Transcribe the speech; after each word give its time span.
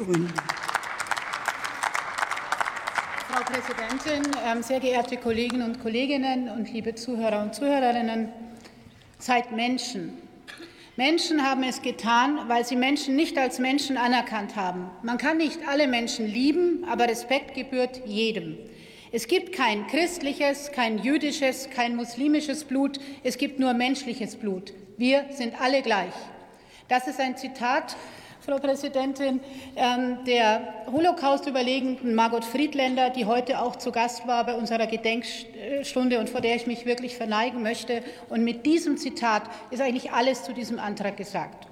begründen. 0.00 0.32
Frau 3.28 3.42
Präsidentin, 3.44 4.32
ähm, 4.44 4.62
sehr 4.62 4.80
geehrte 4.80 5.16
Kolleginnen 5.16 5.62
und 5.62 5.82
Kollegen 5.82 6.48
und 6.48 6.72
liebe 6.72 6.94
Zuhörer 6.94 7.42
und 7.42 7.54
Zuhörerinnen! 7.54 8.28
Seid 9.18 9.52
Menschen. 9.52 10.16
Menschen 10.96 11.44
haben 11.44 11.62
es 11.62 11.82
getan, 11.82 12.48
weil 12.48 12.64
sie 12.64 12.76
Menschen 12.76 13.14
nicht 13.16 13.38
als 13.38 13.58
Menschen 13.58 13.96
anerkannt 13.96 14.56
haben. 14.56 14.90
Man 15.02 15.18
kann 15.18 15.36
nicht 15.36 15.60
alle 15.68 15.86
Menschen 15.86 16.26
lieben, 16.26 16.84
aber 16.90 17.06
Respekt 17.06 17.54
gebührt 17.54 18.00
jedem. 18.06 18.56
Es 19.12 19.26
gibt 19.26 19.52
kein 19.52 19.86
christliches, 19.86 20.72
kein 20.72 20.98
jüdisches, 20.98 21.68
kein 21.70 21.96
muslimisches 21.96 22.64
Blut, 22.64 22.98
es 23.22 23.38
gibt 23.38 23.58
nur 23.58 23.74
menschliches 23.74 24.36
Blut. 24.36 24.72
Wir 24.96 25.26
sind 25.30 25.60
alle 25.60 25.82
gleich. 25.82 26.14
Das 26.88 27.06
ist 27.06 27.20
ein 27.20 27.36
Zitat, 27.36 27.96
Frau 28.40 28.58
Präsidentin, 28.58 29.40
ähm, 29.76 30.24
der 30.24 30.86
Holocaust-Überlegenden 30.90 32.14
Margot 32.14 32.42
Friedländer, 32.42 33.10
die 33.10 33.26
heute 33.26 33.60
auch 33.60 33.76
zu 33.76 33.92
Gast 33.92 34.26
war 34.26 34.46
bei 34.46 34.54
unserer 34.54 34.86
Gedenkstunde 34.86 36.18
und 36.18 36.30
vor 36.30 36.40
der 36.40 36.56
ich 36.56 36.66
mich 36.66 36.86
wirklich 36.86 37.16
verneigen 37.16 37.62
möchte. 37.62 38.02
Und 38.30 38.42
mit 38.42 38.64
diesem 38.64 38.96
Zitat 38.96 39.42
ist 39.70 39.82
eigentlich 39.82 40.12
alles 40.12 40.42
zu 40.42 40.54
diesem 40.54 40.78
Antrag 40.78 41.18
gesagt. 41.18 41.66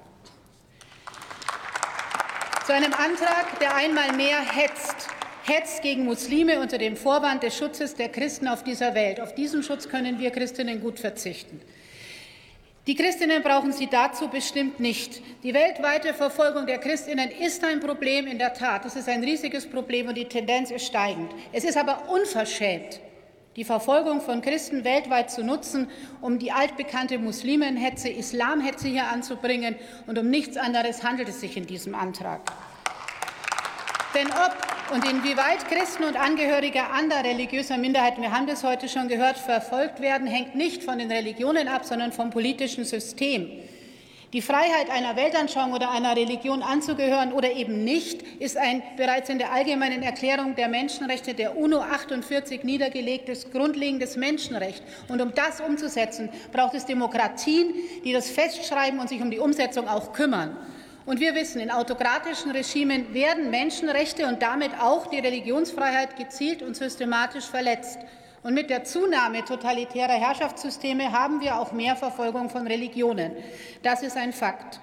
Zu 2.67 2.75
einem 2.75 2.93
Antrag, 2.93 3.59
der 3.61 3.75
einmal 3.75 4.13
mehr 4.13 4.39
hetzt, 4.39 5.09
Hetz 5.45 5.81
gegen 5.81 6.05
Muslime 6.05 6.61
unter 6.61 6.77
dem 6.77 6.99
Vorwand 6.99 7.43
des 7.43 7.57
Schutzes 7.57 7.95
der 7.95 8.11
Christen 8.11 8.47
auf 8.47 8.63
dieser 8.63 8.95
Welt. 8.95 9.19
Auf 9.19 9.35
diesen 9.35 9.63
Schutz 9.63 9.89
können 9.89 10.19
wir 10.19 10.31
Christinnen 10.31 10.83
gut 10.83 11.01
verzichten. 11.01 11.63
Die 12.89 12.95
Christinnen 12.95 13.43
brauchen 13.43 13.71
sie 13.71 13.87
dazu 13.87 14.29
bestimmt 14.29 14.81
nicht. 14.81 15.21
Die 15.43 15.53
weltweite 15.53 16.15
Verfolgung 16.15 16.65
der 16.65 16.79
Christinnen 16.79 17.31
ist 17.31 17.63
ein 17.63 17.81
Problem 17.81 18.27
in 18.27 18.39
der 18.39 18.55
Tat. 18.55 18.87
Es 18.87 18.97
ist 18.97 19.11
ein 19.11 19.23
riesiges 19.23 19.67
Problem 19.67 20.09
und 20.09 20.17
die 20.17 20.25
Tendenz 20.25 20.71
ist 20.71 20.87
steigend. 20.87 21.31
Es 21.53 21.65
ist 21.65 21.77
aber 21.77 22.09
unverschämt, 22.09 23.01
die 23.57 23.65
Verfolgung 23.65 24.23
von 24.23 24.41
Christen 24.41 24.85
weltweit 24.85 25.31
zu 25.31 25.45
nutzen, 25.45 25.91
um 26.23 26.39
die 26.39 26.51
altbekannte 26.51 27.19
Muslimenhetze, 27.19 28.09
Islamhetze 28.09 28.89
hier 28.89 29.09
anzubringen. 29.09 29.77
Und 30.07 30.19
um 30.19 30.31
nichts 30.31 30.57
anderes 30.57 31.03
handelt 31.03 31.29
es 31.29 31.41
sich 31.43 31.59
in 31.59 31.67
diesem 31.67 31.95
Antrag. 31.95 32.41
Denn 34.15 34.29
ob 34.29 34.95
und 34.95 35.05
inwieweit 35.05 35.69
Christen 35.69 36.05
und 36.05 36.17
Angehörige 36.17 36.87
anderer 36.87 37.25
religiöser 37.25 37.77
Minderheiten, 37.77 38.23
wir 38.23 38.33
haben 38.33 38.47
das 38.47 38.65
heute 38.65 38.89
schon 38.89 39.09
gehört, 39.09 39.37
verfolgt 39.37 40.01
werden, 40.01 40.27
hängt 40.27 40.55
nicht 40.55 40.83
von 40.83 40.99
den 40.99 41.13
Religionen 41.13 41.69
ab, 41.69 41.85
sondern 41.85 42.13
vom 42.13 42.31
politischen 42.31 42.87
System. 42.87 43.51
Die 44.33 44.43
Freiheit 44.43 44.91
einer 44.91 45.17
Weltanschauung 45.17 45.73
oder 45.73 45.91
einer 45.91 46.17
Religion 46.17 46.63
anzugehören 46.63 47.33
oder 47.33 47.53
eben 47.53 47.85
nicht, 47.85 48.23
ist 48.41 48.57
ein 48.57 48.83
bereits 48.97 49.29
in 49.29 49.39
der 49.39 49.53
allgemeinen 49.53 50.03
Erklärung 50.03 50.55
der 50.55 50.69
Menschenrechte 50.69 51.35
der 51.35 51.57
UNO 51.57 51.81
48 51.81 52.63
niedergelegtes 52.65 53.51
grundlegendes 53.51 54.17
Menschenrecht. 54.17 54.83
Und 55.09 55.21
um 55.21 55.35
das 55.35 55.61
umzusetzen, 55.61 56.31
braucht 56.53 56.75
es 56.75 56.85
Demokratien, 56.87 57.75
die 58.05 58.13
das 58.13 58.31
festschreiben 58.31 59.01
und 59.01 59.09
sich 59.09 59.21
um 59.21 59.31
die 59.31 59.39
Umsetzung 59.39 59.89
auch 59.89 60.13
kümmern. 60.13 60.57
Und 61.09 61.21
wir 61.21 61.35
wissen, 61.35 61.59
in 61.63 61.71
autokratischen 61.71 62.51
Regimen 62.51 63.15
werden 63.15 63.49
Menschenrechte 63.49 64.27
und 64.27 64.43
damit 64.43 64.73
auch 64.79 65.07
die 65.07 65.19
Religionsfreiheit 65.19 66.17
gezielt 66.19 66.63
und 66.63 66.77
systematisch 66.77 67.47
verletzt. 67.47 67.99
Und 68.43 68.53
mit 68.53 68.69
der 68.69 68.85
Zunahme 68.85 69.43
totalitärer 69.43 70.13
Herrschaftssysteme 70.13 71.11
haben 71.11 71.41
wir 71.41 71.59
auch 71.59 71.73
mehr 71.73 71.97
Verfolgung 71.97 72.51
von 72.51 72.67
Religionen. 72.67 73.33
Das 73.83 74.03
ist 74.03 74.19
ein 74.19 74.35
Fakt. 74.35 74.81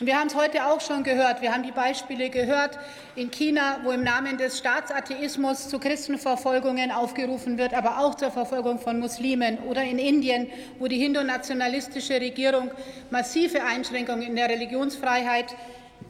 Und 0.00 0.06
wir 0.06 0.16
haben 0.16 0.28
es 0.28 0.36
heute 0.36 0.66
auch 0.66 0.80
schon 0.80 1.02
gehört. 1.02 1.42
Wir 1.42 1.52
haben 1.52 1.64
die 1.64 1.72
Beispiele 1.72 2.30
gehört 2.30 2.78
in 3.16 3.32
China, 3.32 3.80
wo 3.82 3.90
im 3.90 4.04
Namen 4.04 4.38
des 4.38 4.58
Staatsatheismus 4.58 5.68
zu 5.68 5.80
Christenverfolgungen 5.80 6.92
aufgerufen 6.92 7.58
wird, 7.58 7.74
aber 7.74 7.98
auch 7.98 8.14
zur 8.14 8.30
Verfolgung 8.30 8.78
von 8.78 9.00
Muslimen. 9.00 9.58
Oder 9.68 9.82
in 9.82 9.98
Indien, 9.98 10.46
wo 10.78 10.86
die 10.86 10.98
hindu-nationalistische 10.98 12.20
Regierung 12.20 12.70
massive 13.10 13.64
Einschränkungen 13.64 14.22
in 14.22 14.36
der 14.36 14.48
Religionsfreiheit 14.48 15.56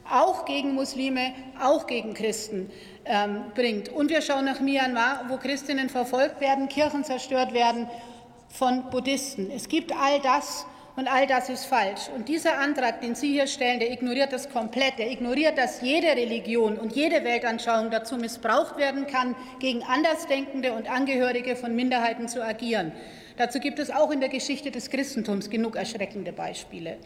auch 0.07 0.45
gegen 0.45 0.75
Muslime, 0.75 1.33
auch 1.59 1.87
gegen 1.87 2.13
Christen 2.13 2.69
ähm, 3.05 3.45
bringt. 3.55 3.89
Und 3.89 4.11
wir 4.11 4.21
schauen 4.21 4.45
nach 4.45 4.59
Myanmar, 4.59 5.25
wo 5.29 5.37
Christinnen 5.37 5.89
verfolgt 5.89 6.41
werden, 6.41 6.69
Kirchen 6.69 7.03
zerstört 7.03 7.53
werden 7.53 7.89
von 8.49 8.89
Buddhisten. 8.91 9.49
Es 9.49 9.67
gibt 9.67 9.91
all 9.93 10.19
das, 10.21 10.67
und 10.99 11.07
all 11.07 11.25
das 11.27 11.47
ist 11.47 11.65
falsch. 11.65 12.09
Und 12.13 12.27
dieser 12.27 12.59
Antrag, 12.59 12.99
den 12.99 13.15
Sie 13.15 13.31
hier 13.31 13.47
stellen, 13.47 13.79
der 13.79 13.89
ignoriert 13.89 14.33
das 14.33 14.49
komplett. 14.49 14.99
Der 14.99 15.09
ignoriert, 15.09 15.57
dass 15.57 15.81
jede 15.81 16.07
Religion 16.07 16.77
und 16.77 16.93
jede 16.93 17.23
Weltanschauung 17.23 17.89
dazu 17.89 18.17
missbraucht 18.17 18.77
werden 18.77 19.07
kann, 19.07 19.33
gegen 19.59 19.81
Andersdenkende 19.83 20.73
und 20.73 20.91
Angehörige 20.91 21.55
von 21.55 21.73
Minderheiten 21.73 22.27
zu 22.27 22.43
agieren. 22.43 22.91
Dazu 23.37 23.61
gibt 23.61 23.79
es 23.79 23.89
auch 23.89 24.11
in 24.11 24.19
der 24.19 24.27
Geschichte 24.27 24.71
des 24.71 24.89
Christentums 24.89 25.49
genug 25.49 25.77
erschreckende 25.77 26.33
Beispiele. 26.33 26.97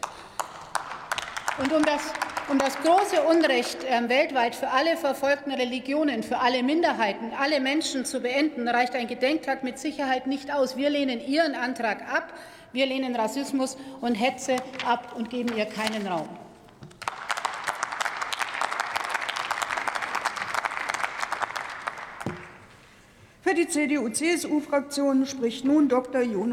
Und 1.58 1.72
um 1.72 1.84
das, 1.84 2.12
um 2.48 2.58
das 2.58 2.76
große 2.76 3.22
Unrecht 3.22 3.84
äh, 3.84 4.08
weltweit 4.08 4.54
für 4.54 4.68
alle 4.70 4.96
verfolgten 4.96 5.52
Religionen, 5.52 6.22
für 6.22 6.38
alle 6.38 6.62
Minderheiten, 6.62 7.32
alle 7.38 7.60
Menschen 7.60 8.04
zu 8.04 8.20
beenden, 8.20 8.68
reicht 8.68 8.94
ein 8.94 9.06
Gedenktag 9.06 9.62
mit 9.62 9.78
Sicherheit 9.78 10.26
nicht 10.26 10.52
aus. 10.52 10.76
Wir 10.76 10.90
lehnen 10.90 11.26
Ihren 11.26 11.54
Antrag 11.54 12.02
ab. 12.12 12.32
Wir 12.72 12.86
lehnen 12.86 13.14
Rassismus 13.14 13.76
und 14.00 14.14
Hetze 14.14 14.56
ab 14.84 15.14
und 15.16 15.30
geben 15.30 15.56
ihr 15.56 15.66
keinen 15.66 16.06
Raum. 16.06 16.28
Für 23.42 23.54
die 23.54 23.68
CDU-CSU-Fraktion 23.68 25.26
spricht 25.26 25.64
nun 25.64 25.88
Dr. 25.88 26.22
Jonas 26.22 26.42